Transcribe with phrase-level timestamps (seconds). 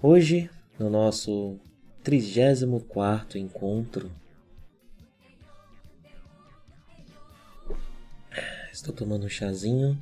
[0.00, 0.48] Hoje,
[0.78, 1.58] no nosso
[2.04, 4.08] 34 encontro,
[8.72, 10.00] estou tomando um chazinho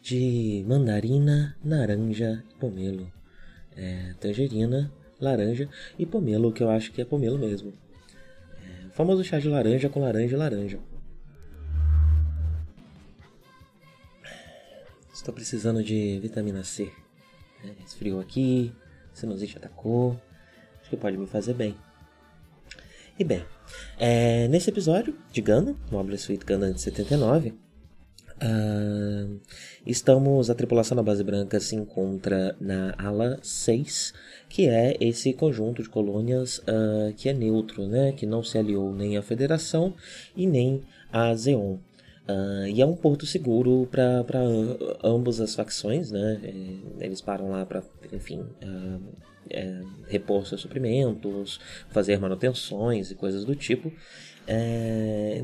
[0.00, 3.12] de mandarina, laranja e pomelo.
[3.76, 7.72] É, tangerina, laranja e pomelo, que eu acho que é pomelo mesmo.
[8.62, 10.78] É, o famoso chá de laranja com laranja e laranja.
[15.12, 16.92] Estou precisando de vitamina C.
[17.64, 18.72] É, esfriou aqui,
[19.14, 20.20] sinusite atacou.
[20.80, 21.74] Acho que pode me fazer bem.
[23.18, 23.44] E bem,
[23.98, 29.40] é, nesse episódio de Gundam, Mobile Suite Gundam de 79, uh,
[29.86, 34.12] estamos, a tripulação da base branca se encontra na ala 6,
[34.48, 38.92] que é esse conjunto de colônias uh, que é neutro, né, que não se aliou
[38.92, 39.94] nem à Federação
[40.36, 41.78] e nem à Zeon.
[42.28, 44.24] Uh, e é um porto seguro para
[45.02, 46.40] ambas as facções, né?
[46.42, 49.00] É, eles param lá para, enfim, uh,
[49.50, 53.92] é, repor seus suprimentos, fazer manutenções e coisas do tipo.
[54.46, 55.42] É,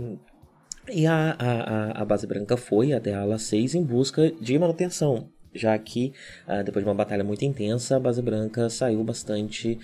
[0.89, 5.29] e a, a, a base branca foi até a ala 6 em busca de manutenção,
[5.55, 6.15] já que
[6.49, 9.79] uh, depois de uma batalha muito intensa, a base branca saiu bastante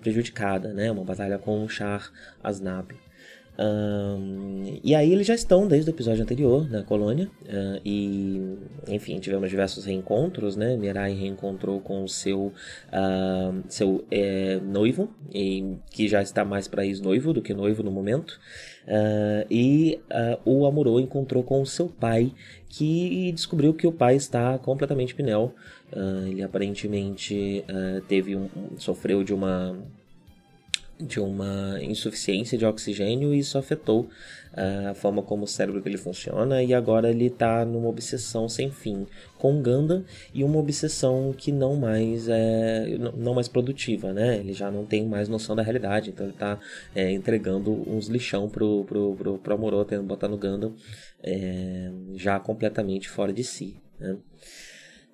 [0.00, 0.92] prejudicada, né?
[0.92, 2.94] Uma batalha com o Char Aznab.
[3.58, 7.30] Um, e aí eles já estão desde o episódio anterior na colônia.
[7.42, 8.56] Uh, e,
[8.88, 10.76] enfim, tivemos diversos reencontros, né?
[10.76, 12.52] Mirai reencontrou com o seu,
[12.92, 17.90] uh, seu é, noivo, e, que já está mais para ex-noivo do que noivo no
[17.90, 18.38] momento.
[18.86, 19.98] Uh, e
[20.44, 22.32] o Amuro encontrou com o seu pai,
[22.68, 25.54] que descobriu que o pai está completamente pinel.
[26.28, 27.64] ele aparentemente
[28.06, 29.76] teve um, sofreu de uma
[30.98, 34.08] de uma insuficiência de oxigênio e isso afetou
[34.54, 38.70] uh, a forma como o cérebro dele funciona e agora ele está numa obsessão sem
[38.70, 39.06] fim
[39.38, 44.38] com Gundam e uma obsessão que não mais é não mais produtiva, né?
[44.38, 46.58] Ele já não tem mais noção da realidade, então ele está
[46.94, 50.74] é, entregando uns lixão pro pro pro, pro Amorô, tendo botar no Gundam
[51.22, 54.16] é, já completamente fora de si, né?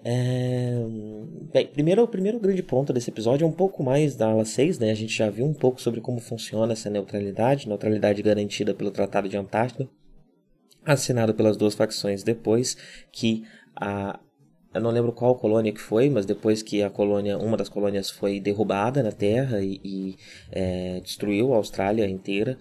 [0.05, 0.85] É...
[1.53, 4.79] Bem, primeiro, o primeiro grande ponto desse episódio é um pouco mais da ala 6,
[4.79, 4.91] né?
[4.91, 9.29] A gente já viu um pouco sobre como funciona essa neutralidade, neutralidade garantida pelo Tratado
[9.29, 9.89] de Antártida,
[10.85, 12.77] assinado pelas duas facções depois
[13.13, 13.45] que
[13.77, 14.19] a
[14.75, 18.11] eu não lembro qual colônia que foi, mas depois que a colônia, uma das colônias
[18.11, 20.17] foi derrubada na Terra e, e
[20.51, 22.59] é, destruiu a Austrália inteira,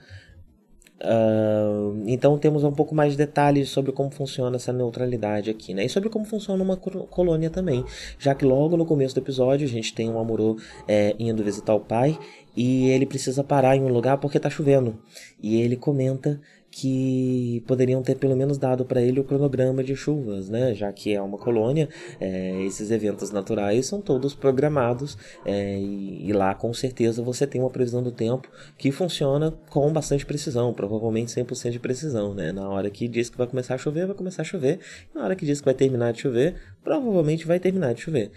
[1.03, 5.85] Uh, então temos um pouco mais de detalhes sobre como funciona essa neutralidade aqui, né?
[5.85, 7.83] E sobre como funciona uma colônia também,
[8.19, 10.57] já que logo no começo do episódio a gente tem um Amorô
[10.87, 12.19] é, indo visitar o pai
[12.55, 14.99] e ele precisa parar em um lugar porque está chovendo.
[15.41, 16.39] E ele comenta
[16.71, 20.73] que poderiam ter pelo menos dado para ele o cronograma de chuvas, né?
[20.73, 21.89] Já que é uma colônia,
[22.19, 27.59] é, esses eventos naturais são todos programados é, e, e, lá com certeza você tem
[27.59, 32.53] uma previsão do tempo que funciona com bastante precisão, provavelmente 100% de precisão, né?
[32.53, 34.79] Na hora que diz que vai começar a chover, vai começar a chover.
[35.13, 38.31] Na hora que diz que vai terminar de chover, provavelmente vai terminar de chover.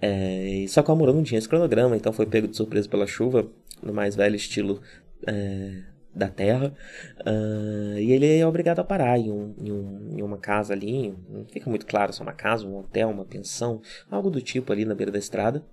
[0.00, 3.06] É, só que o Amuro não tinha esse cronograma, então foi pego de surpresa pela
[3.06, 3.46] chuva,
[3.82, 4.80] no mais velho estilo
[5.26, 5.82] é,
[6.14, 6.72] da Terra.
[7.20, 11.14] Uh, e ele é obrigado a parar em, um, em, um, em, uma casa ali,
[11.28, 13.80] não fica muito claro se é uma casa, um hotel, uma pensão,
[14.10, 15.64] algo do tipo ali na beira da estrada.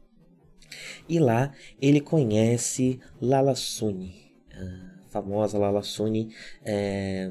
[1.08, 1.52] E lá
[1.82, 4.32] ele conhece Lala Suni.
[4.54, 6.30] Uh, famosa Lala Suni,
[6.64, 7.30] é,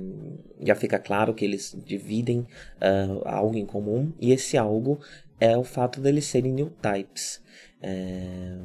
[0.60, 5.00] já fica claro que eles dividem uh, algo em comum, e esse algo
[5.40, 7.42] é o fato deles serem new types.
[7.82, 8.56] É,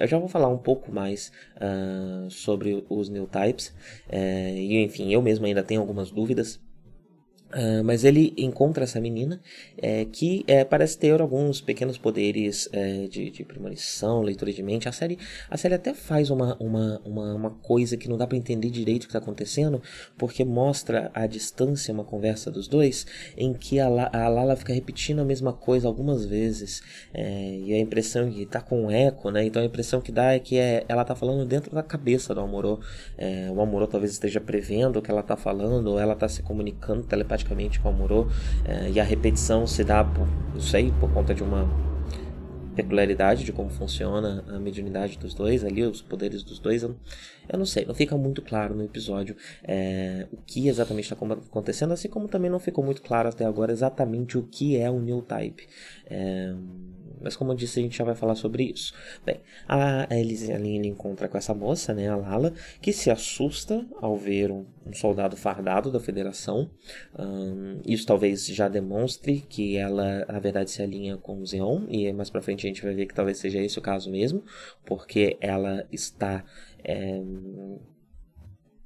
[0.00, 3.74] eu já vou falar um pouco mais uh, sobre os new types,
[4.08, 6.60] é, e enfim, eu mesmo ainda tenho algumas dúvidas,
[7.52, 9.38] Uh, mas ele encontra essa menina
[9.76, 14.88] é, que é, parece ter alguns pequenos poderes é, de, de, premonição, leitura de mente.
[14.88, 15.18] A série,
[15.50, 19.02] a série até faz uma, uma, uma, uma coisa que não dá para entender direito
[19.02, 19.82] o que está acontecendo,
[20.16, 23.06] porque mostra a distância, uma conversa dos dois,
[23.36, 26.82] em que a, La, a Lala fica repetindo a mesma coisa algumas vezes.
[27.12, 29.44] É, e a impressão que tá com um eco, né?
[29.44, 32.40] Então a impressão que dá é que é, ela tá falando dentro da cabeça do
[32.40, 32.80] Amorô.
[33.18, 36.42] É, o Amorô talvez esteja prevendo o que ela tá falando, ou ela tá se
[36.42, 38.28] comunicando telepaticamente praticamente com Amuro,
[38.64, 41.68] é, e a repetição se dá, por, não sei, por conta de uma
[42.74, 46.96] peculiaridade de como funciona a mediunidade dos dois ali, os poderes dos dois, eu,
[47.46, 51.92] eu não sei, não fica muito claro no episódio é, o que exatamente está acontecendo,
[51.92, 55.20] assim como também não ficou muito claro até agora exatamente o que é o New
[55.20, 55.68] Type.
[56.06, 56.54] É,
[57.22, 58.92] mas como eu disse, a gente já vai falar sobre isso.
[59.24, 64.50] Bem, a Aline encontra com essa moça, né, a Lala, que se assusta ao ver
[64.50, 66.70] um, um soldado fardado da Federação.
[67.18, 72.12] Um, isso talvez já demonstre que ela, na verdade, se alinha com o Zeon, e
[72.12, 74.44] mais pra frente a gente vai ver que talvez seja esse o caso mesmo,
[74.84, 76.44] porque ela está.
[76.84, 77.22] É,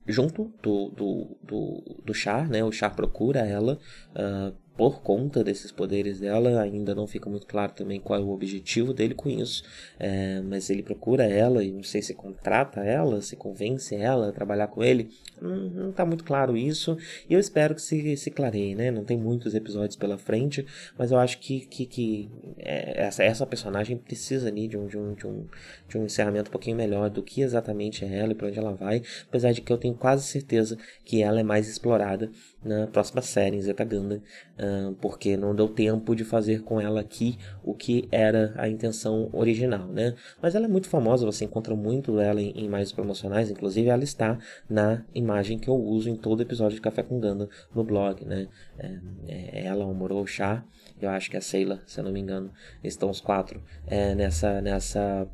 [0.06, 2.62] junto do, do, do, do Char, né?
[2.62, 3.78] O Char procura ela
[4.14, 8.30] uh, por conta desses poderes dela, ainda não fica muito claro também qual é o
[8.30, 9.62] objetivo dele com isso,
[9.98, 14.32] é, mas ele procura ela e não sei se contrata ela, se convence ela a
[14.32, 15.08] trabalhar com ele,
[15.40, 16.96] não, está muito claro isso,
[17.28, 18.90] e eu espero que se, se clareie, né?
[18.90, 20.66] Não tem muitos episódios pela frente,
[20.98, 24.98] mas eu acho que, que, que é, essa, essa personagem precisa ali de um, de,
[24.98, 25.46] um, de, um,
[25.88, 28.72] de um encerramento um pouquinho melhor do que exatamente é ela e para onde ela
[28.72, 32.30] vai, apesar de que eu tenho quase certeza que ela é mais explorada
[32.66, 34.22] na próxima série em Zeta Ganda,
[34.58, 39.30] uh, porque não deu tempo de fazer com ela aqui o que era a intenção
[39.32, 40.14] original, né?
[40.42, 44.04] Mas ela é muito famosa, você encontra muito ela em, em imagens promocionais, inclusive ela
[44.04, 48.24] está na imagem que eu uso em todo episódio de Café com Ganda no blog,
[48.24, 48.48] né?
[48.78, 48.98] É,
[49.28, 50.64] é ela, o Moro, o Chá,
[51.00, 52.50] eu acho que a Seila, se eu não me engano,
[52.82, 55.28] estão os quatro é, nessa, nessa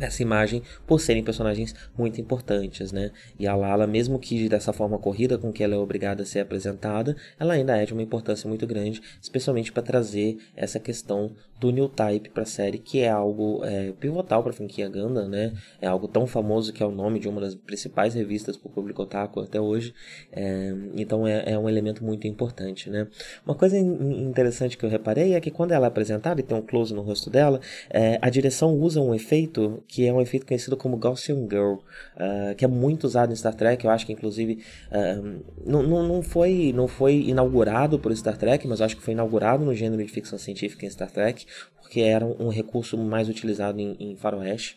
[0.00, 3.10] essa imagem por serem personagens muito importantes, né?
[3.38, 6.40] E a Lala, mesmo que dessa forma corrida com que ela é obrigada a ser
[6.40, 11.70] apresentada, ela ainda é de uma importância muito grande, especialmente para trazer essa questão do
[11.70, 15.52] New Type para a série, que é algo é, pivotal para a franquia Gundam, né?
[15.80, 18.72] É algo tão famoso que é o nome de uma das principais revistas para o
[18.72, 19.94] público otaku até hoje,
[20.32, 23.06] é, então é, é, um elemento muito importante, né?
[23.46, 26.62] Uma coisa interessante que eu reparei é que quando ela é apresentada e tem um
[26.62, 30.76] close no rosto dela, é, a direção usa um efeito que é um efeito conhecido
[30.76, 33.84] como Gaussian Girl, uh, que é muito usado em Star Trek.
[33.84, 38.66] Eu acho que inclusive uh, não, não, não, foi, não foi inaugurado por Star Trek,
[38.66, 41.46] mas acho que foi inaugurado no gênero de ficção científica em Star Trek,
[41.80, 44.76] porque era um, recurso mais utilizado em, em faroeste.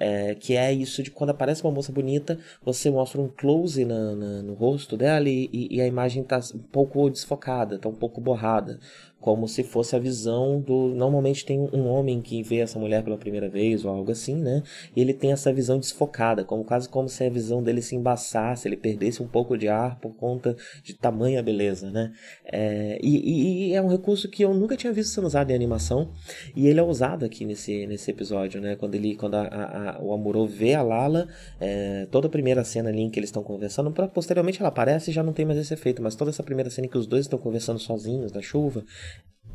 [0.00, 4.14] É, que é isso de quando aparece uma moça bonita, você mostra um close na,
[4.14, 8.20] na, no rosto dela e, e, a imagem está um pouco desfocada, está um pouco
[8.20, 8.78] borrada
[9.20, 10.88] como se fosse a visão do.
[10.94, 14.62] Normalmente tem um homem que vê essa mulher pela primeira vez ou algo assim, né?
[14.94, 18.68] E ele tem essa visão desfocada, como quase como se a visão dele se embaçasse,
[18.68, 22.12] ele perdesse um pouco de ar por conta de tamanha beleza, né?
[22.44, 26.10] É, e, e, é um recurso que eu nunca tinha visto sendo usado em animação
[26.54, 28.76] e ele é usado aqui nesse, nesse episódio, né?
[28.76, 31.26] Quando ele, quando a, a, a, o Amuro vê a Lala,
[31.60, 35.14] é, toda a primeira cena ali em que eles estão conversando, posteriormente ela aparece e
[35.14, 37.24] já não tem mais esse efeito, mas toda essa primeira cena em que os dois
[37.24, 38.84] estão conversando sozinhos na chuva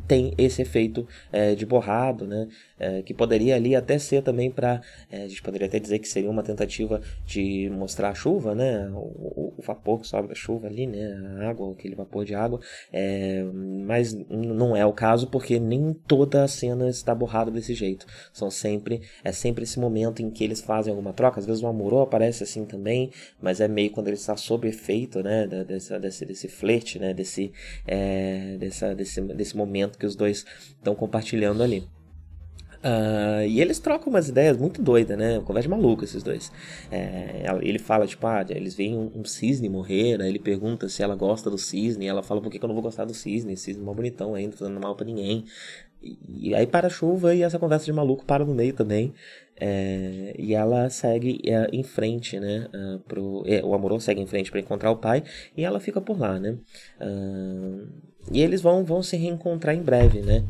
[0.08, 2.48] tem esse efeito é, de borrado, né?
[2.80, 6.08] É, que poderia ali até ser também para é, a gente poderia até dizer que
[6.08, 8.90] seria uma tentativa de mostrar a chuva, né?
[8.94, 11.40] O, o, vapor que sobe da chuva ali, né?
[11.40, 12.60] A água, aquele vapor de água,
[12.92, 13.44] é,
[13.86, 18.06] mas não é o caso porque nem toda a cena está borrada desse jeito.
[18.34, 21.40] São sempre é sempre esse momento em que eles fazem alguma troca.
[21.40, 25.24] Às vezes o Amorô aparece assim também, mas é meio quando ele está sob efeito,
[25.24, 25.48] né?
[25.48, 27.14] Dessa, desse desse flerte, né?
[27.14, 27.52] Desse
[27.88, 30.46] é, dessa, desse desse momento que os dois
[30.78, 31.88] estão compartilhando ali.
[32.84, 35.42] Uh, e eles trocam umas ideias muito doidas, né?
[35.46, 36.52] Conversa maluca esses dois.
[36.92, 41.02] É, ele fala, tipo, ah, eles veem um, um, cisne morrer, aí ele pergunta se
[41.02, 43.56] ela gosta do cisne, ela fala, por que, que eu não vou gostar do cisne?
[43.56, 45.46] Cisne é mó bonitão ainda, fazendo mal pra ninguém.
[46.02, 49.14] E, e aí para a chuva e essa conversa de maluco para no meio também.
[49.56, 52.68] É, e ela segue é, em frente, né?
[52.74, 55.24] Uh, pro, é, o Amorô segue em frente para encontrar o pai
[55.56, 56.58] e ela fica por lá, né?
[57.00, 57.88] Uh,
[58.32, 60.44] e eles vão, vão se reencontrar em breve, né?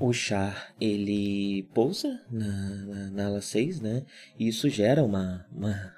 [0.00, 2.46] O Char, ele pousa na,
[2.86, 4.04] na, na ala 6, né?
[4.38, 5.94] E isso gera uma, uma,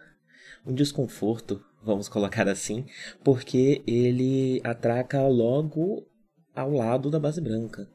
[0.66, 2.86] um desconforto, vamos colocar assim,
[3.24, 6.06] porque ele atraca logo
[6.54, 7.88] ao lado da base branca.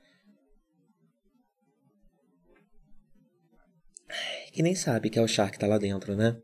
[4.51, 6.38] Que nem sabe que é o Char que tá lá dentro, né?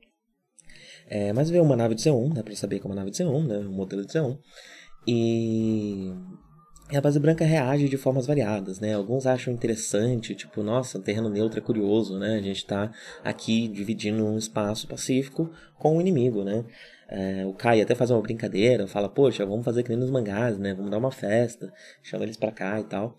[1.07, 3.17] É, mas vê uma nave de Z1, dá pra saber que é uma nave de
[3.17, 3.57] Z1, né?
[3.57, 4.39] Um modelo de Z1.
[5.07, 6.13] E
[6.91, 8.95] e a base branca reage de formas variadas, né?
[8.95, 12.35] Alguns acham interessante, tipo, nossa, um terreno neutro é curioso, né?
[12.35, 12.91] A gente tá
[13.23, 16.65] aqui dividindo um espaço pacífico com o inimigo, né?
[17.07, 20.57] É, o Kai até faz uma brincadeira, fala, poxa, vamos fazer que nem nos mangás,
[20.57, 20.73] né?
[20.73, 23.15] Vamos dar uma festa, chama eles pra cá e tal.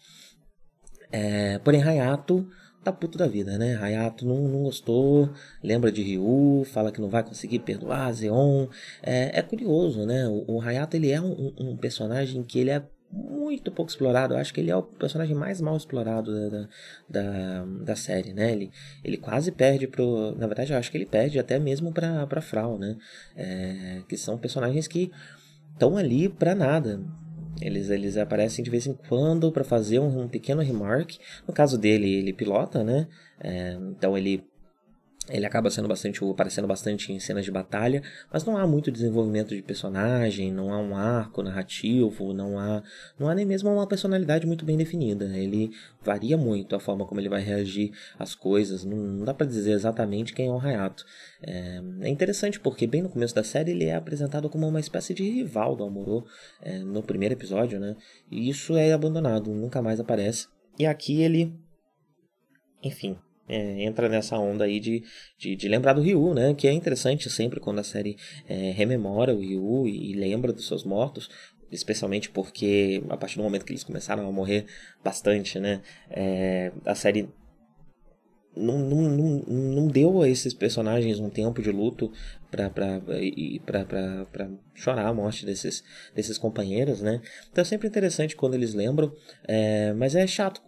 [1.12, 2.48] É, porém, Hayato
[2.82, 3.76] tá puto da vida, né?
[3.80, 5.30] Hayato não, não gostou,
[5.62, 8.66] lembra de Ryu, fala que não vai conseguir perdoar Zeon.
[9.00, 10.26] É, é curioso, né?
[10.26, 14.34] O, o Hayato, ele é um, um personagem que ele é muito pouco explorado.
[14.34, 16.68] Eu acho que ele é o personagem mais mal explorado da,
[17.08, 18.52] da, da, série, né?
[18.52, 18.70] Ele,
[19.02, 20.34] ele quase perde pro.
[20.36, 22.96] Na verdade, eu acho que ele perde até mesmo pra, pra Frau, né?
[23.36, 25.10] É, que são personagens que
[25.72, 27.00] estão ali pra nada.
[27.60, 31.18] Eles, eles aparecem de vez em quando para fazer um, um, pequeno remark.
[31.46, 33.06] No caso dele, ele pilota, né?
[33.40, 34.49] É, então ele
[35.28, 39.54] ele acaba sendo bastante aparecendo bastante em cenas de batalha, mas não há muito desenvolvimento
[39.54, 42.82] de personagem, não há um arco narrativo, não há
[43.18, 45.26] não há nem mesmo uma personalidade muito bem definida.
[45.36, 45.70] Ele
[46.02, 49.72] varia muito a forma como ele vai reagir às coisas, não, não dá para dizer
[49.72, 51.04] exatamente quem é o Hayato.
[51.42, 55.12] É, é, interessante porque bem no começo da série ele é apresentado como uma espécie
[55.12, 56.24] de rival do Amuro
[56.62, 57.94] é, no primeiro episódio, né?
[58.30, 60.48] E isso é abandonado, nunca mais aparece.
[60.78, 61.54] E aqui ele
[62.82, 63.18] enfim,
[63.50, 65.02] é, entra nessa onda aí de,
[65.36, 66.54] de, de, lembrar do Ryu, né?
[66.54, 68.16] Que é interessante sempre quando a série
[68.48, 71.28] é, rememora o Ryu e, e lembra dos seus mortos,
[71.70, 74.66] especialmente porque a partir do momento que eles começaram a morrer
[75.02, 75.82] bastante, né?
[76.08, 77.28] É, a série
[78.56, 82.12] não, não, não, não deu a esses personagens um tempo de luto
[82.50, 83.00] para
[84.74, 85.82] chorar a morte desses,
[86.14, 87.20] desses companheiros, né?
[87.50, 90.62] Então é sempre interessante quando eles lembram, é, mas é chato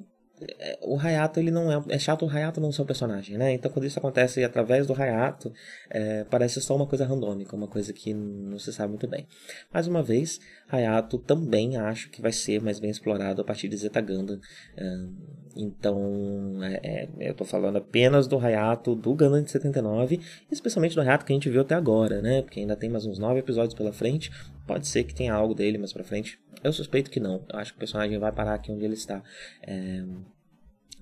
[0.80, 3.52] o Hayato ele não é é chato o Hayato não ser um personagem, né?
[3.52, 5.52] Então quando isso acontece através do Hayato,
[5.90, 9.26] é, parece só uma coisa randômica, uma coisa que não se sabe muito bem.
[9.72, 13.76] Mais uma vez, Hayato também acho que vai ser mais bem explorado a partir de
[13.76, 14.40] Zeta Gundam.
[14.76, 15.06] É,
[15.54, 20.20] então, é, é, eu tô falando apenas do Hayato do Gundam de 79,
[20.50, 22.42] especialmente do Hayato que a gente viu até agora, né?
[22.42, 24.30] Porque ainda tem mais uns nove episódios pela frente.
[24.66, 26.38] Pode ser que tenha algo dele mais pra frente.
[26.62, 27.44] Eu suspeito que não.
[27.52, 29.22] Eu acho que o personagem vai parar aqui onde ele está.
[29.62, 30.02] É...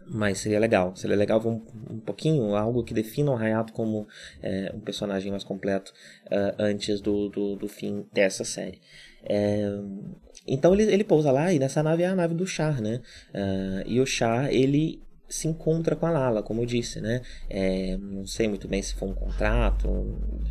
[0.07, 0.97] Mas seria legal.
[0.97, 4.09] Seria legal um, um pouquinho, algo que defina o Hayato como
[4.43, 5.93] é, um personagem mais completo
[6.26, 8.81] uh, antes do, do, do, fim dessa série.
[9.23, 9.69] É,
[10.49, 13.00] então ele, ele pousa lá e nessa nave é a nave do Char, né?
[13.33, 15.00] Uh, e o Char, ele
[15.31, 17.23] se encontra com a Lala, como eu disse, né?
[17.49, 19.89] É, não sei muito bem se foi um contrato,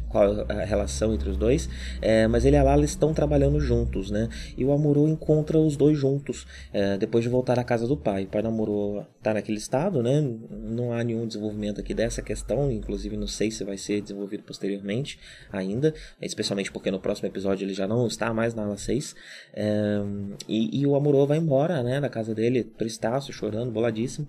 [0.08, 1.70] qual a relação entre os dois,
[2.02, 4.30] é, mas ele e a Lala estão trabalhando juntos, né?
[4.58, 8.24] E o Amuro encontra os dois juntos é, depois de voltar à casa do pai.
[8.24, 10.22] O pai do Amuro está naquele estado, né?
[10.50, 15.20] Não há nenhum desenvolvimento aqui dessa questão, inclusive não sei se vai ser desenvolvido posteriormente
[15.52, 19.14] ainda, especialmente porque no próximo episódio ele já não está mais na ala 6.
[19.54, 20.00] É,
[20.48, 22.00] e, e, o Amuro vai embora, né?
[22.00, 24.28] Da casa dele, tristaço, chorando, boladíssimo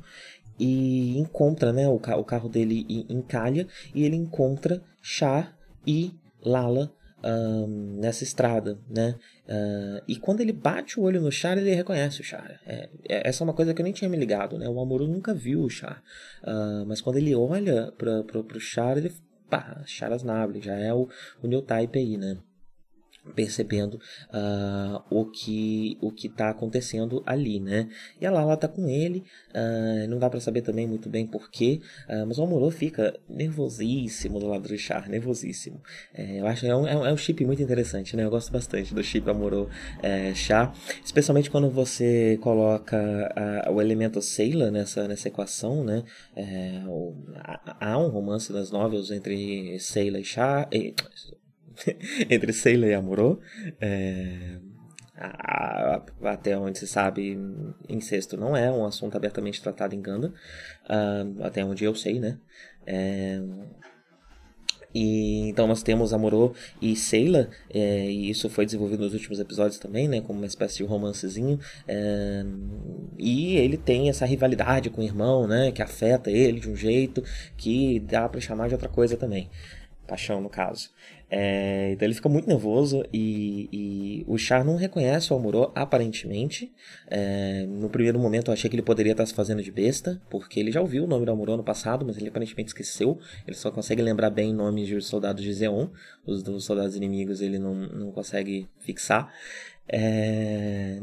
[0.60, 6.12] e encontra, né, o, ca o carro dele encalha e ele encontra Char e
[6.44, 6.92] Lala
[7.24, 9.14] um, nessa estrada, né?
[9.46, 12.60] Uh, e quando ele bate o olho no Char, ele reconhece o Char.
[12.66, 14.68] É, é, essa é uma coisa que eu nem tinha me ligado, né?
[14.68, 16.02] O Amuro nunca viu o Char.
[16.42, 19.12] Uh, mas quando ele olha para o Char, ele...
[19.48, 21.08] Pá, Charas Nable, já é o,
[21.42, 22.38] o New Type aí, né?
[23.34, 27.88] Percebendo uh, o que o que está acontecendo ali, né?
[28.20, 31.80] E a Lala tá com ele, uh, não dá para saber também muito bem porquê,
[32.08, 35.80] uh, mas o Amorô fica nervosíssimo do lado do Char, nervosíssimo.
[36.14, 38.24] É, eu acho é um, é um chip muito interessante, né?
[38.24, 39.68] Eu gosto bastante do chip Amorô
[40.02, 40.74] é, Char,
[41.04, 42.98] especialmente quando você coloca
[43.70, 46.04] o elemento Sailor nessa, nessa equação, né?
[46.34, 47.14] É, o,
[47.80, 50.94] há um romance nas novels entre Sailor e Char, e,
[52.28, 53.40] entre Sailor e Amuro.
[53.80, 54.58] É,
[56.22, 57.38] até onde se sabe,
[57.88, 60.32] incesto não é um assunto abertamente tratado em Ganda,
[60.88, 62.38] uh, até onde eu sei, né?
[62.86, 63.38] É,
[64.94, 69.78] e então nós temos Amorô e Seila, é, e isso foi desenvolvido nos últimos episódios
[69.78, 71.58] também, né, como uma espécie de romancezinho.
[71.86, 72.44] É,
[73.18, 77.22] e ele tem essa rivalidade com o irmão, né, que afeta ele de um jeito
[77.56, 79.48] que dá para chamar de outra coisa também.
[80.10, 80.90] Paixão, no caso.
[81.32, 86.72] É, então ele fica muito nervoso e, e, o Char não reconhece o Amuro aparentemente.
[87.08, 90.58] É, no primeiro momento eu achei que ele poderia estar se fazendo de besta, porque
[90.58, 93.20] ele já ouviu o nome do Amuro no passado, mas ele aparentemente esqueceu.
[93.46, 95.88] Ele só consegue lembrar bem nomes de soldados de Zeon,
[96.26, 99.32] os dos soldados inimigos ele não, não consegue fixar.
[99.92, 101.00] É...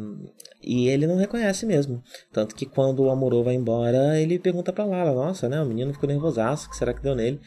[0.64, 2.02] E ele não reconhece mesmo.
[2.32, 5.62] Tanto que quando o Amorô vai embora, ele pergunta pra Lala: Nossa, né?
[5.62, 7.40] O menino ficou nervosaço, o que será que deu nele?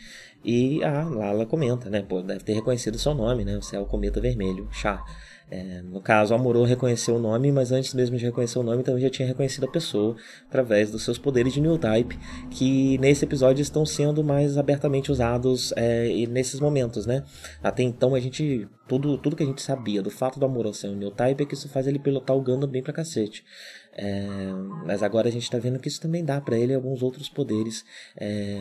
[0.45, 2.03] E a Lala comenta, né?
[2.03, 3.57] Pô, deve ter reconhecido o seu nome, né?
[3.57, 5.05] Você é o Cometa Vermelho, Chá.
[5.51, 8.85] É, no caso, o Amorô reconheceu o nome, mas antes mesmo de reconhecer o nome,
[8.85, 10.15] também já tinha reconhecido a pessoa
[10.47, 12.17] através dos seus poderes de New Type,
[12.51, 17.25] que nesse episódio estão sendo mais abertamente usados é, nesses momentos, né?
[17.63, 18.69] Até então a gente.
[18.91, 21.47] Tudo, tudo que a gente sabia do fato do Amorô ser um New Type é
[21.47, 23.45] que isso faz ele pilotar o Gundam bem pra cacete.
[23.93, 24.51] É,
[24.85, 27.85] mas agora a gente está vendo que isso também dá para ele alguns outros poderes
[28.17, 28.59] é,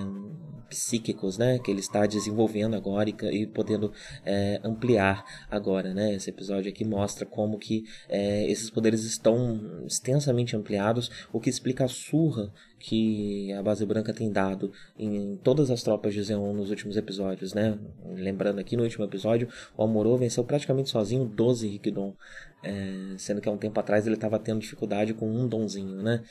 [0.70, 1.58] psíquicos, né?
[1.58, 3.92] Que ele está desenvolvendo agora e, e podendo
[4.24, 6.14] é, ampliar agora, né?
[6.14, 11.86] Esse episódio aqui mostra como que é, esses poderes estão extensamente ampliados, o que explica
[11.86, 16.70] a surra que a base branca tem dado em todas as tropas de Zeon nos
[16.70, 17.78] últimos episódios, né?
[18.16, 22.16] Lembrando aqui no último episódio, o Amorô venceu praticamente sozinho 12 Rikidon,
[22.64, 26.24] é, sendo que há um tempo atrás ele estava tendo dificuldade com um donzinho, né?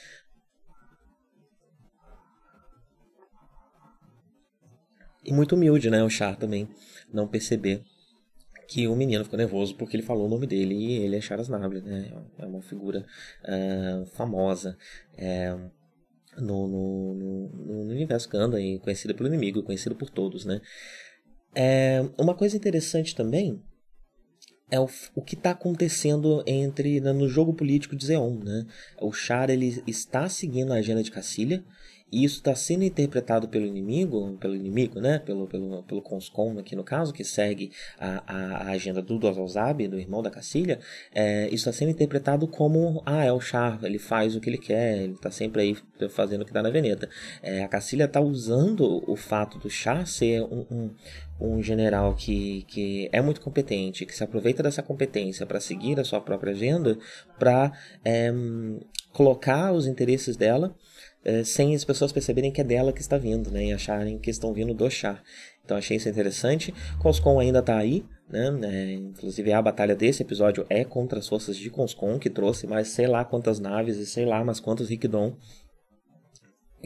[5.24, 6.66] E muito humilde, né, o Char também,
[7.12, 7.84] não perceber
[8.68, 11.48] que o menino ficou nervoso porque ele falou o nome dele e ele é Charas
[11.48, 12.12] Nable, né?
[12.38, 13.04] É uma figura
[13.44, 14.76] uh, famosa.
[15.16, 15.56] É,
[16.40, 20.60] no, no, no, no universo Gundam e conhecida pelo inimigo, conhecida por todos, né?
[21.54, 23.62] É, uma coisa interessante também
[24.70, 28.66] é o, o que está acontecendo entre no jogo político de Zeon, né?
[29.00, 31.64] O Char ele está seguindo a agenda de Cacilha
[32.10, 35.18] e isso está sendo interpretado pelo inimigo, pelo inimigo, né?
[35.18, 39.98] Pelo, pelo, pelo Conscom aqui no caso, que segue a, a, agenda do Dozalzab, do
[39.98, 40.78] irmão da Cacilha,
[41.14, 44.58] é, isso está sendo interpretado como, ah, é o Char, ele faz o que ele
[44.58, 45.76] quer, ele está sempre aí
[46.10, 47.08] fazendo o que dá na veneta.
[47.42, 50.90] É, a Cacilha está usando o fato do Char ser um, um
[51.40, 56.04] um general que, que é muito competente, que se aproveita dessa competência para seguir a
[56.04, 56.98] sua própria agenda,
[57.38, 57.72] para
[58.04, 58.32] é,
[59.12, 60.74] colocar os interesses dela
[61.24, 63.66] é, sem as pessoas perceberem que é dela que está vindo, né?
[63.66, 65.22] E acharem que estão vindo do chá.
[65.64, 66.72] Então achei isso interessante.
[66.98, 68.58] Conscom ainda está aí, né?
[68.62, 72.88] É, inclusive a batalha desse episódio é contra as forças de Conscom, que trouxe mais
[72.88, 75.36] sei lá quantas naves e sei lá mais quantos Rikdon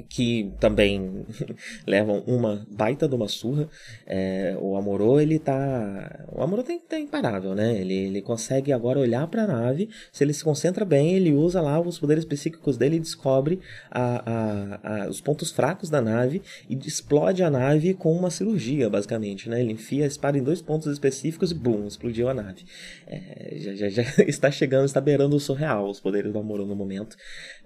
[0.09, 1.27] que também
[1.87, 3.69] levam uma baita de uma surra.
[4.07, 6.27] É, o Amorô, ele tá.
[6.33, 7.79] O Amorô tem, tá imparável, né?
[7.79, 9.91] Ele, ele consegue agora olhar para a nave.
[10.11, 14.23] Se ele se concentra bem, ele usa lá os poderes psíquicos dele e descobre a,
[14.31, 19.49] a, a, os pontos fracos da nave e explode a nave com uma cirurgia, basicamente,
[19.49, 19.61] né?
[19.61, 22.65] Ele enfia a espada em dois pontos específicos e bum, explodiu a nave.
[23.07, 26.75] É, já, já, já, está chegando, está beirando o surreal os poderes do Amorô no
[26.75, 27.17] momento.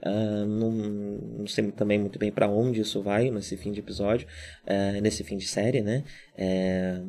[0.02, 4.28] Uh, não, não sei também muito bem para onde isso vai nesse fim de episódio,
[4.66, 6.04] é, nesse fim de série, né?
[6.36, 7.00] É,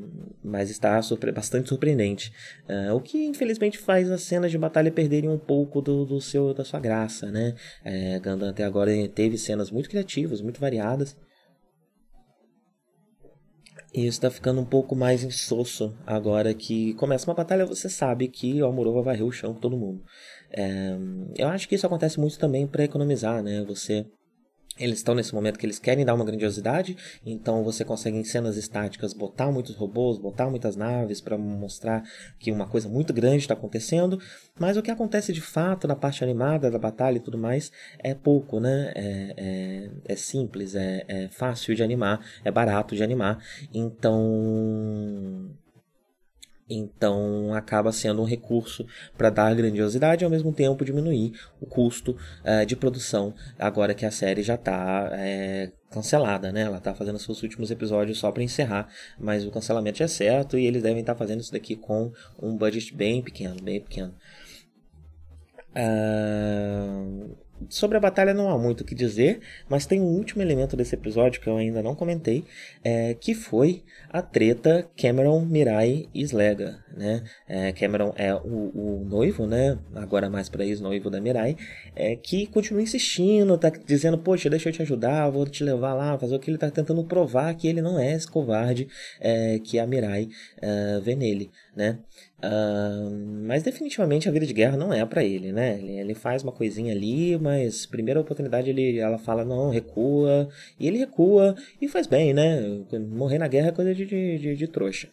[0.43, 2.32] mas está surpre bastante surpreendente.
[2.67, 6.54] É, o que infelizmente faz as cenas de batalha perderem um pouco do, do seu,
[6.54, 7.56] da sua graça, né?
[7.84, 11.15] É, até agora teve cenas muito criativas, muito variadas.
[13.93, 18.28] E isso tá ficando um pouco mais insosso agora que começa uma batalha, você sabe
[18.28, 20.04] que o Amorova vai varrer o chão com todo mundo.
[20.52, 20.98] É,
[21.36, 23.64] eu acho que isso acontece muito também para economizar, né?
[23.68, 24.06] Você
[24.80, 28.58] eles estão nesse momento que eles querem dar uma grandiosidade, então você consegue em cenas
[28.58, 32.04] estáticas botar muitos robôs, botar muitas naves para mostrar
[32.40, 34.20] que uma coisa muito grande está acontecendo,
[34.60, 38.14] mas o que acontece de fato na parte animada da batalha e tudo mais é
[38.14, 38.92] pouco, né?
[38.96, 45.50] É, é, é simples, é, é fácil de animar, é barato de animar, então
[46.70, 48.86] então acaba sendo um recurso
[49.18, 52.12] para dar grandiosidade e ao mesmo tempo diminuir o custo
[52.44, 56.62] uh, de produção, agora que a série já está é, cancelada, né?
[56.62, 60.58] Ela está fazendo seus últimos episódios só para encerrar, mas o cancelamento já é certo
[60.58, 64.14] e eles devem estar tá fazendo isso daqui com um budget bem pequeno, bem pequeno.
[65.76, 67.38] Uh,
[67.70, 70.93] Sobre a batalha não há muito o que dizer, mas tem um último elemento desse
[70.93, 72.46] episódio que eu ainda não comentei,
[72.84, 77.24] é, que foi a treta Cameron, Mirai Slega, né?
[77.48, 79.78] É, Cameron é o, o, noivo, né?
[79.96, 81.58] Agora mais para ex-noivo da Mirai,
[81.96, 86.17] é, que continua insistindo, tá dizendo, poxa, deixa eu te ajudar, vou te levar lá,
[86.17, 88.88] fazer o que ele tá tentando provar que ele não é esse covarde
[89.20, 90.30] é, que a Mirai
[90.62, 92.00] é, vê nele, né?
[92.39, 93.10] Uh,
[93.47, 95.80] mas definitivamente a vida de guerra não é para ele, né?
[95.80, 100.47] Ele, ele, faz uma coisinha ali, mas primeira oportunidade ele, ela fala não, recua,
[100.80, 102.62] e ele recua e faz bem, né?
[103.10, 105.10] Morrer na guerra é coisa de, de, de trouxa.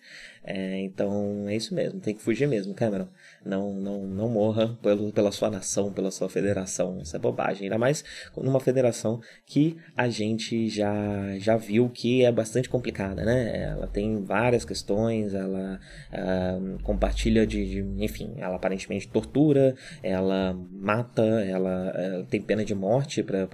[0.46, 3.09] É, então é isso mesmo, tem que fugir mesmo, Cameron.
[3.44, 7.00] Não, não, não morra pelo, pela sua nação, pela sua federação.
[7.00, 7.64] Isso é bobagem.
[7.64, 8.04] Ainda mais
[8.37, 13.62] numa federação que a gente já, já viu que é bastante complicada, né?
[13.64, 15.80] Ela tem várias questões, ela
[16.12, 22.74] uh, compartilha de, de, enfim, ela aparentemente tortura, ela mata, ela, ela tem pena de
[22.74, 23.48] morte para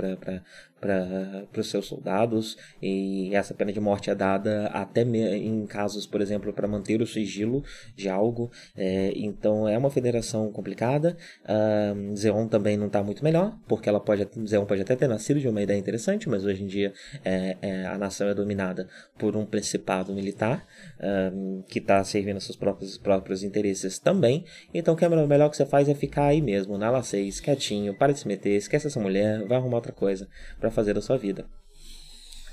[0.80, 6.20] para os seus soldados e essa pena de morte é dada até em casos, por
[6.20, 7.62] exemplo, para manter o sigilo
[7.94, 8.50] de algo.
[8.74, 11.16] É, então é uma federação complicada.
[11.44, 15.38] Uh, Zeon também não está muito melhor, porque ela pode, Zeon pode até ter nascido
[15.38, 16.92] de uma ideia interessante, mas hoje em dia
[17.24, 18.88] é, é, a nação é dominada
[19.18, 20.66] por um principado militar
[20.98, 24.44] uh, que está servindo seus próprios, próprios interesses também.
[24.72, 27.94] Então, Cameron, o melhor que você faz é ficar aí mesmo, na La 6, quietinho,
[27.94, 30.28] para de se meter, esquece essa mulher, vai arrumar outra coisa
[30.70, 31.44] fazer da sua vida.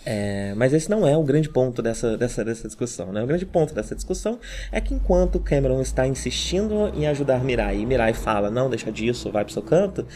[0.10, 3.12] É, mas esse não é o grande ponto dessa, dessa, dessa discussão.
[3.12, 3.21] Né?
[3.21, 4.39] O grande ponto dessa discussão
[4.71, 9.30] é que enquanto Cameron está insistindo em ajudar Mirai e Mirai fala, não, deixa disso,
[9.30, 10.08] vai pro seu canto,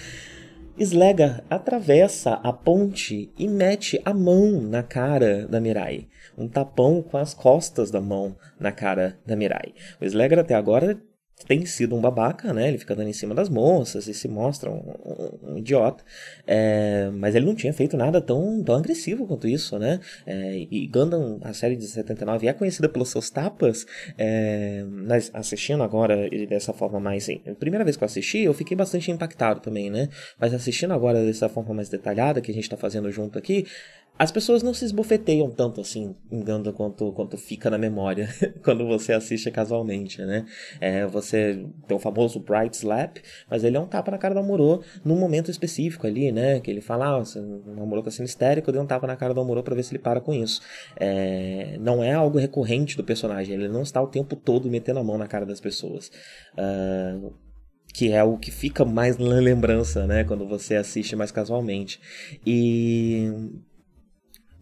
[0.80, 6.08] Slega atravessa a ponte e mete a mão na cara da Mirai.
[6.38, 9.74] Um tapão com as costas da mão na cara da Mirai.
[10.00, 10.98] O Slega até agora
[11.46, 12.68] tem sido um babaca, né?
[12.68, 16.04] Ele fica dando em cima das moças e se mostra um, um, um idiota.
[16.46, 20.00] É, mas ele não tinha feito nada tão, tão agressivo quanto isso, né?
[20.26, 23.86] É, e Gundam, a série de 79, é conhecida pelos seus tapas.
[24.18, 27.28] É, mas assistindo agora dessa forma mais.
[27.60, 30.10] Primeira vez que eu assisti, eu fiquei bastante impactado também, né?
[30.40, 33.66] Mas assistindo agora dessa forma mais detalhada que a gente tá fazendo junto aqui,
[34.18, 36.44] as pessoas não se esbofeteiam tanto assim em
[36.74, 38.30] quanto, quanto fica na memória
[38.64, 40.46] quando você assiste casualmente, né?
[40.80, 43.18] É, você tem o famoso Bright Slap,
[43.50, 46.60] mas ele é um tapa na cara do Amorô num momento específico ali, né?
[46.60, 49.34] Que ele fala, ah, o Amorô tá sendo histérico, eu dei um tapa na cara
[49.34, 50.62] do Amorô pra ver se ele para com isso.
[51.00, 55.04] É, não é algo recorrente do personagem, ele não está o tempo todo metendo a
[55.04, 56.12] mão na cara das pessoas.
[56.54, 57.34] Uh,
[57.94, 62.00] que é o que fica mais na lembrança, né, quando você assiste mais casualmente.
[62.46, 63.30] E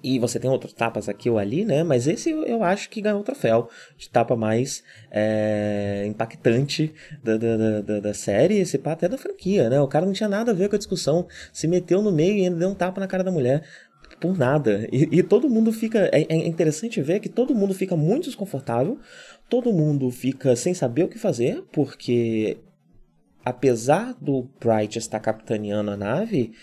[0.03, 1.83] e você tem outros tapas aqui ou ali, né?
[1.83, 7.81] Mas esse eu acho que ganhou o troféu de tapa mais é, impactante da, da,
[7.81, 9.79] da, da, série, esse pá até da franquia, né?
[9.81, 12.43] O cara não tinha nada a ver com a discussão, se meteu no meio e
[12.45, 13.63] ainda deu um tapa na cara da mulher
[14.19, 14.87] por nada.
[14.91, 16.09] E, e todo mundo fica.
[16.13, 18.99] É, é, interessante ver que todo mundo fica muito desconfortável,
[19.49, 22.57] todo mundo fica sem saber o que fazer, porque
[23.43, 26.53] apesar do Bright estar capitaneando a nave,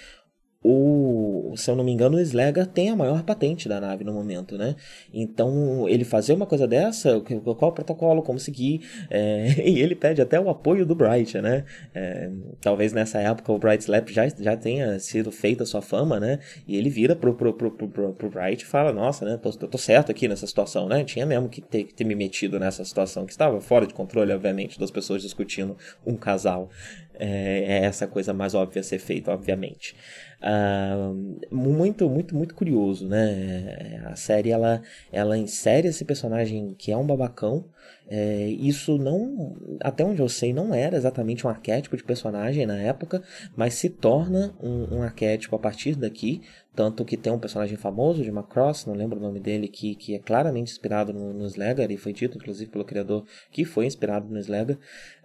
[0.63, 4.13] o, se eu não me engano, o Slega tem a maior patente da nave no
[4.13, 4.75] momento, né?
[5.13, 10.21] Então, ele fazer uma coisa dessa, qual o protocolo, como seguir, é, e ele pede
[10.21, 11.65] até o apoio do Bright, né?
[11.95, 16.19] É, talvez nessa época o Bright Slap já, já tenha sido feita a sua fama,
[16.19, 16.41] né?
[16.67, 19.39] E ele vira pro, pro, pro, pro, pro Bright e fala, nossa, né?
[19.41, 21.05] Tô, tô certo aqui nessa situação, né?
[21.05, 24.33] Tinha mesmo que ter, que ter me metido nessa situação, que estava fora de controle,
[24.33, 26.71] obviamente, das pessoas discutindo um casal.
[27.19, 29.97] É, é essa coisa mais óbvia a ser feita, obviamente.
[30.41, 34.03] Uh, muito, muito, muito curioso, né?
[34.07, 37.65] A série ela, ela insere esse personagem que é um babacão.
[38.09, 42.77] É, isso não, até onde eu sei, não era exatamente um arquétipo de personagem na
[42.77, 43.21] época,
[43.57, 46.43] mas se torna um, um arquétipo a partir daqui.
[46.77, 50.15] Tanto que tem um personagem famoso de Macross, não lembro o nome dele, que, que
[50.15, 51.47] é claramente inspirado no, no
[51.91, 54.79] e foi dito inclusive pelo criador que foi inspirado no Slayer.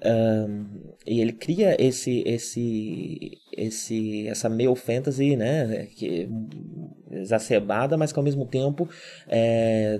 [0.03, 0.65] Um,
[1.05, 6.29] e ele cria esse, esse, esse, essa meio fantasy, né, que,
[7.11, 8.87] exacerbada, mas que ao mesmo tempo
[9.27, 9.99] é,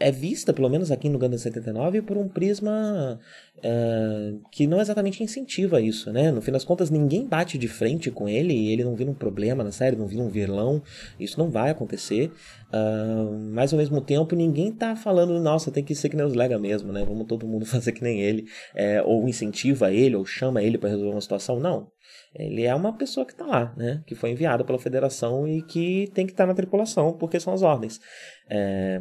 [0.00, 3.20] é vista, pelo menos aqui no Gundam 79, por um prisma
[3.58, 6.32] uh, que não exatamente incentiva isso, né?
[6.32, 9.14] No fim das contas, ninguém bate de frente com ele e ele não vira um
[9.14, 10.82] problema na série, não vira um vilão.
[11.18, 12.32] Isso não vai acontecer.
[12.72, 16.34] Uh, mas ao mesmo tempo, ninguém tá falando, nossa, tem que ser que nem os
[16.34, 17.04] Lega mesmo, né?
[17.04, 18.46] Vamos todo mundo fazer que nem ele.
[18.74, 21.60] É, ou incentiva ele, ou chama ele para resolver uma situação.
[21.60, 21.88] Não.
[22.34, 24.02] Ele é uma pessoa que está lá, né?
[24.06, 27.52] Que foi enviada pela federação e que tem que estar tá na tripulação, porque são
[27.52, 28.00] as ordens.
[28.48, 29.00] É,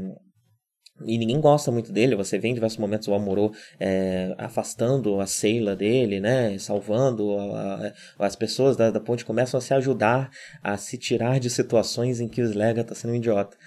[1.06, 2.16] e ninguém gosta muito dele.
[2.16, 6.58] Você vê em diversos momentos o Amorô é, afastando a Seila dele, né?
[6.58, 10.30] Salvando a, a, as pessoas da, da, ponte começam a se ajudar
[10.64, 13.58] a se tirar de situações em que o Slega está sendo um idiota.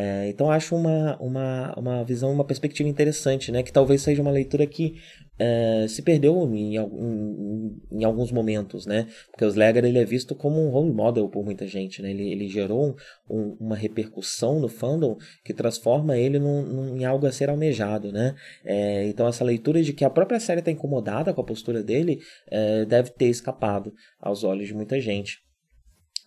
[0.00, 3.64] É, então acho uma, uma, uma visão, uma perspectiva interessante, né?
[3.64, 4.94] Que talvez seja uma leitura que
[5.36, 9.08] é, se perdeu em, em, em, alguns momentos, né?
[9.32, 12.12] Porque o Slayer ele é visto como um role model por muita gente, né?
[12.12, 12.94] Ele, ele gerou
[13.28, 18.12] um, uma repercussão no fandom que transforma ele num, num, em algo a ser almejado,
[18.12, 18.36] né?
[18.64, 22.20] É, então essa leitura de que a própria série está incomodada com a postura dele
[22.48, 25.47] é, deve ter escapado aos olhos de muita gente.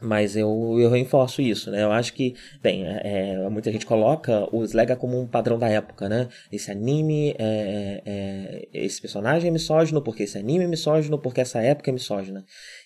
[0.02, 1.84] Mas eu, eu reforço isso, né?
[1.84, 5.70] Eu acho que, bem, é, é muita gente coloca o Slega como um padrão da
[5.70, 6.28] época, né?
[6.52, 11.62] Esse anime, é, é, esse personagem é misógino porque esse anime é misógino, porque essa
[11.62, 12.44] época é misógina.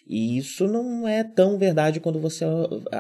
[0.08, 2.46] E isso não é tão verdade quando você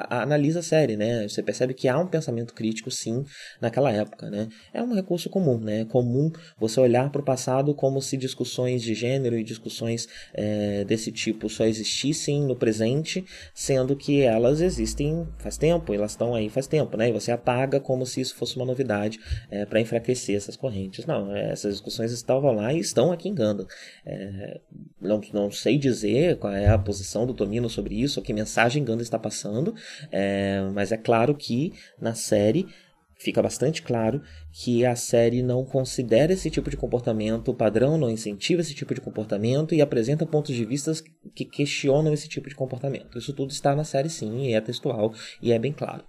[0.09, 1.27] analisa a série, né?
[1.27, 3.23] Você percebe que há um pensamento crítico, sim,
[3.61, 4.47] naquela época, né?
[4.73, 5.81] É um recurso comum, né?
[5.81, 10.83] É comum você olhar para o passado como se discussões de gênero e discussões é,
[10.85, 13.23] desse tipo só existissem no presente,
[13.53, 17.09] sendo que elas existem faz tempo, elas estão aí faz tempo, né?
[17.09, 21.05] E você apaga como se isso fosse uma novidade é, para enfraquecer essas correntes.
[21.05, 23.65] Não, é, essas discussões estavam lá e estão aqui em Ganda.
[24.05, 24.59] É,
[25.01, 28.83] não, não sei dizer qual é a posição do Tomino sobre isso, ou que mensagem
[28.83, 29.73] Ganda está passando,
[30.11, 32.67] é, mas é claro que na série
[33.17, 38.61] fica bastante claro que a série não considera esse tipo de comportamento padrão, não incentiva
[38.61, 40.91] esse tipo de comportamento e apresenta pontos de vista
[41.33, 43.17] que questionam esse tipo de comportamento.
[43.17, 46.03] Isso tudo está na série sim, e é textual e é bem claro.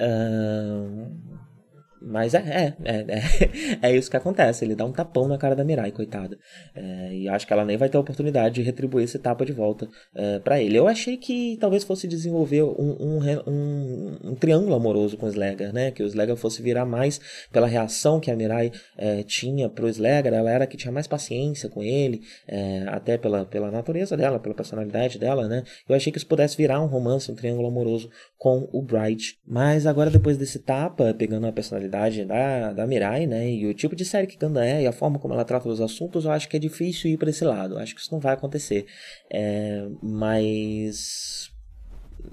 [0.00, 1.55] Uh
[2.00, 4.64] mas é, é, é, é, é, isso que acontece.
[4.64, 6.38] Ele dá um tapão na cara da Mirai, coitada.
[6.74, 9.52] É, e acho que ela nem vai ter a oportunidade de retribuir esse tapa de
[9.52, 10.78] volta é, para ele.
[10.78, 15.72] Eu achei que talvez fosse desenvolver um, um, um, um, triângulo amoroso com o Sleggar,
[15.72, 15.90] né?
[15.90, 20.34] Que o Sleggar fosse virar mais pela reação que a Mirai é, tinha pro Sleggar.
[20.34, 24.54] Ela era que tinha mais paciência com ele, é, até pela, pela natureza dela, pela
[24.54, 25.62] personalidade dela, né?
[25.88, 29.38] Eu achei que isso pudesse virar um romance, um triângulo amoroso com o Bright.
[29.46, 33.48] Mas agora, depois desse tapa, pegando a personalidade personalidade da, da Mirai, né?
[33.48, 35.80] E o tipo de série que Ganda é e a forma como ela trata os
[35.80, 37.74] assuntos, eu acho que é difícil ir para esse lado.
[37.74, 38.86] Eu acho que isso não vai acontecer.
[39.32, 41.50] É, mas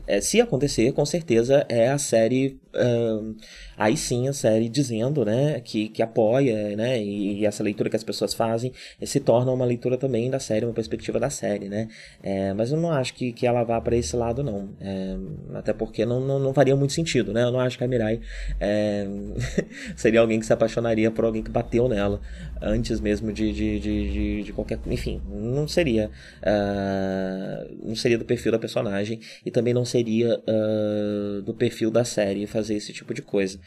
[0.08, 2.60] é, se acontecer, com certeza é a série.
[2.74, 3.36] Uh,
[3.78, 7.96] aí sim a série dizendo né, que, que apoia, né, e, e, essa leitura que
[7.96, 8.72] as pessoas fazem
[9.04, 11.88] se torna uma leitura também da série, uma perspectiva da série, né.
[12.22, 14.70] É, mas eu não acho que, que ela vá para esse lado, não.
[14.80, 15.16] É,
[15.56, 17.44] até porque não, não, não, faria muito sentido, né.
[17.44, 18.20] Eu não acho que a Mirai
[18.60, 19.06] é,
[19.96, 22.22] seria alguém que se apaixonaria por alguém que bateu nela
[22.64, 24.80] antes mesmo de, de, de, de, de qualquer.
[24.88, 26.10] Enfim, não seria.
[26.42, 32.06] Uh, não seria do perfil da personagem e também não seria uh, do perfil da
[32.06, 33.60] série fazer esse tipo de coisa.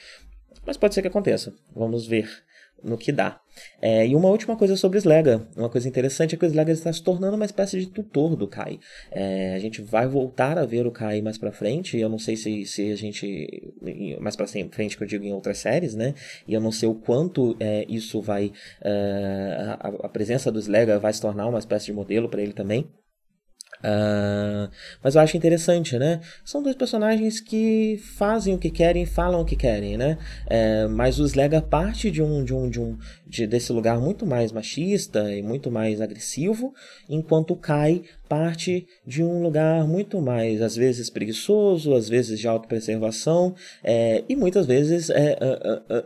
[0.67, 1.55] Mas pode ser que aconteça.
[1.75, 2.29] Vamos ver
[2.83, 3.41] no que dá.
[3.81, 5.47] É, e uma última coisa sobre Slega.
[5.57, 8.47] Uma coisa interessante é que o Slega está se tornando uma espécie de tutor do
[8.47, 8.79] Kai.
[9.11, 11.99] É, a gente vai voltar a ver o Kai mais pra frente.
[11.99, 13.75] Eu não sei se, se a gente.
[14.21, 16.15] Mais pra frente, que eu digo em outras séries, né?
[16.47, 18.53] E eu não sei o quanto é, isso vai.
[18.83, 22.53] É, a, a, presença do Slega vai se tornar uma espécie de modelo para ele
[22.53, 22.89] também.
[23.79, 24.71] Uh,
[25.03, 26.21] mas eu acho interessante, né?
[26.45, 30.19] São dois personagens que fazem o que querem, falam o que querem, né?
[30.47, 34.27] É, mas o Slega parte de um, de um, de um, de, desse lugar muito
[34.27, 36.75] mais machista e muito mais agressivo,
[37.09, 42.49] enquanto o Kai parte de um lugar muito mais, às vezes, preguiçoso, às vezes de
[42.49, 45.39] autopreservação é, e muitas vezes é,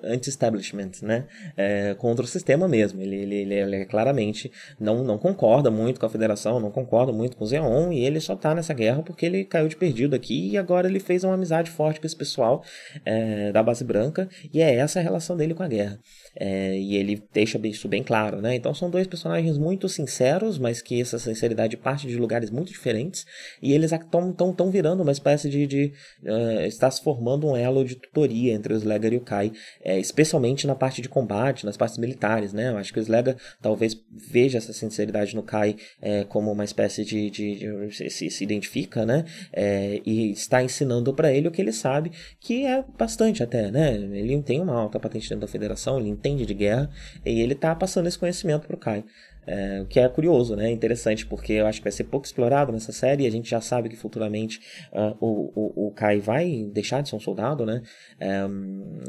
[0.04, 1.26] anti-establishment, né?
[1.56, 3.00] É, contra o sistema mesmo.
[3.00, 7.36] Ele, ele, ele, ele, claramente não, não concorda muito com a federação, não concorda muito
[7.36, 10.50] com o Zeon e ele só tá nessa guerra porque ele caiu de perdido aqui
[10.50, 12.62] e agora ele fez uma amizade forte com esse pessoal
[13.04, 15.98] é, da base branca e é essa a relação dele com a guerra.
[16.36, 18.54] É, e ele deixa isso bem claro, né?
[18.54, 23.26] Então são dois personagens muito sinceros, mas que essa sinceridade parte de lugares muito diferentes
[23.62, 25.92] e eles estão virando uma espécie de, de
[26.22, 29.98] uh, está se formando um elo de tutoria entre o Sleggar e o Kai, é,
[29.98, 32.70] especialmente na parte de combate, nas partes militares, né?
[32.70, 37.04] Eu acho que o Sleggar talvez veja essa sinceridade no Kai é, como uma espécie
[37.04, 39.24] de, de, de se, se, identifica, né?
[39.52, 43.94] É, e está ensinando para ele o que ele sabe, que é bastante até, né?
[43.94, 46.90] Ele tem uma alta patente dentro da federação, ele entende de guerra
[47.24, 49.04] e ele está passando esse conhecimento para o Kai.
[49.50, 50.70] É, o que é curioso, né?
[50.70, 53.26] Interessante, porque eu acho que vai ser pouco explorado nessa série.
[53.26, 54.60] A gente já sabe que futuramente
[54.92, 57.82] uh, o, o, o, Kai vai deixar de ser um soldado, né?
[58.20, 58.46] É,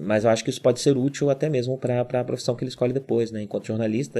[0.01, 2.69] mas eu acho que isso pode ser útil até mesmo para a profissão que ele
[2.69, 3.43] escolhe depois, né?
[3.43, 4.19] Enquanto jornalista,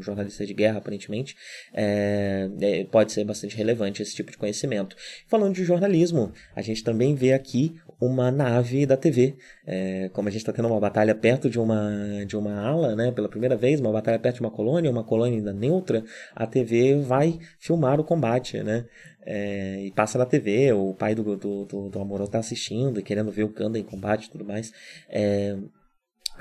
[0.00, 1.36] jornalista de guerra, aparentemente,
[1.72, 4.96] é, é, pode ser bastante relevante esse tipo de conhecimento.
[5.28, 9.36] Falando de jornalismo, a gente também vê aqui uma nave da TV.
[9.64, 13.12] É, como a gente está tendo uma batalha perto de uma, de uma ala, né?
[13.12, 16.96] Pela primeira vez, uma batalha perto de uma colônia, uma colônia ainda neutra, a TV
[17.00, 18.84] vai filmar o combate, né?
[19.24, 23.02] É, e passa na TV, o pai do, do, do, do Amorô tá assistindo e
[23.04, 24.72] querendo ver o Kanda em combate e tudo mais.
[25.08, 25.56] É,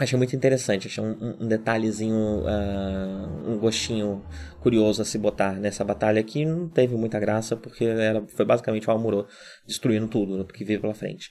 [0.04, 4.26] achei muito interessante, achei um, um detalhezinho, uh, um gostinho
[4.60, 8.90] curioso a se botar nessa batalha que não teve muita graça, porque era, foi basicamente
[8.90, 9.28] o Amuro
[9.66, 11.30] destruindo tudo né, que veio pela frente.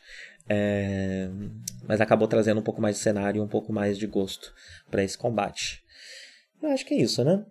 [0.48, 1.30] É,
[1.86, 4.52] mas acabou trazendo um pouco mais de cenário, um pouco mais de gosto
[4.90, 5.82] para esse combate.
[6.62, 7.44] Eu acho que é isso, né?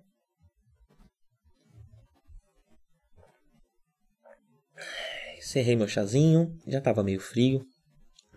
[5.41, 7.65] Cerrei meu chazinho, já tava meio frio,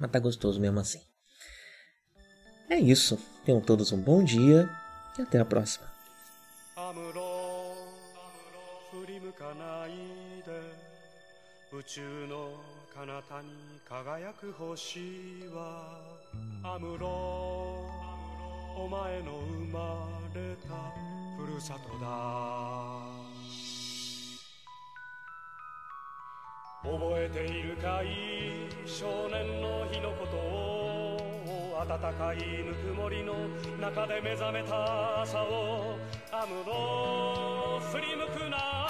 [0.01, 1.12] mas tá gostoso mesmo assim.
[2.72, 3.17] É isso.
[3.46, 4.70] Tenham todos um bom dia
[5.17, 5.88] e até a próxima.
[11.70, 12.54] 宇宙の
[12.96, 13.50] 彼方に
[13.88, 15.00] 輝く星
[15.54, 16.00] は
[16.63, 17.08] アムロ
[18.76, 20.74] お前の生まれた
[21.38, 22.08] ふるさとだ
[26.82, 30.71] 覚えているかい少年の日のことを
[31.88, 33.35] 暖かいぬくもりの
[33.81, 35.97] 中で目覚めた朝を
[36.31, 38.88] アムロ振り向くな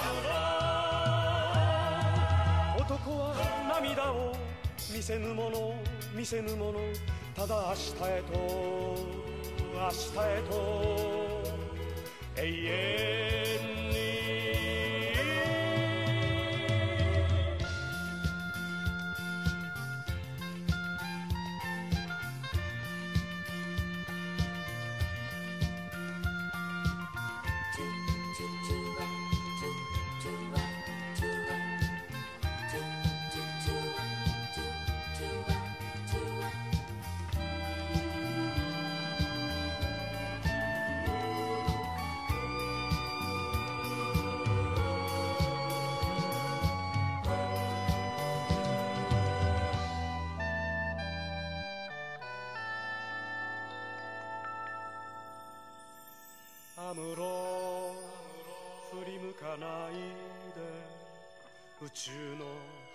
[2.77, 3.33] 男は
[3.81, 4.35] 涙を
[4.95, 5.73] 見せぬもの
[6.15, 6.79] 見せぬもの
[7.35, 8.37] ただ明日へと
[9.73, 10.53] 明日へと
[12.35, 12.45] 永
[13.79, 13.82] 遠